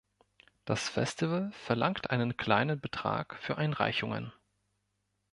Das 0.65 0.89
Festival 0.89 1.51
verlangt 1.51 2.09
einen 2.09 2.35
kleinen 2.35 2.81
Betrag 2.81 3.37
für 3.39 3.57
Einreichungen. 3.59 4.33